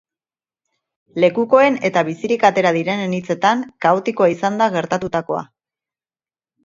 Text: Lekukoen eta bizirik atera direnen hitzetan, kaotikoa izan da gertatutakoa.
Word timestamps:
Lekukoen 1.23 1.77
eta 1.91 2.03
bizirik 2.07 2.45
atera 2.49 2.71
direnen 2.77 3.13
hitzetan, 3.17 3.61
kaotikoa 3.87 4.31
izan 4.37 4.61
da 4.63 4.71
gertatutakoa. 4.77 5.45